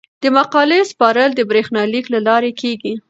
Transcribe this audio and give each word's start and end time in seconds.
د 0.23 0.25
مقالې 0.37 0.79
سپارل 0.91 1.29
د 1.35 1.41
بریښنالیک 1.49 2.05
له 2.13 2.19
لارې 2.27 2.51
کیږي. 2.61 2.93